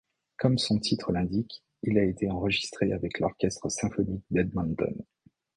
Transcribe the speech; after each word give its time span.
Comme 0.37 0.57
son 0.57 0.79
titre 0.79 1.11
l'indique, 1.11 1.61
il 1.83 1.99
a 1.99 2.03
été 2.03 2.27
enregistré 2.31 2.91
avec 2.91 3.19
l'Orchestre 3.19 3.69
symphonique 3.69 4.25
d'Edmonton. 4.31 4.97